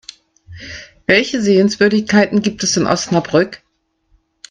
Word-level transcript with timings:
Welche 1.05 1.43
Sehenswürdigkeiten 1.43 2.41
gibt 2.41 2.63
es 2.63 2.75
in 2.75 2.87
Osnabrück? 2.87 3.61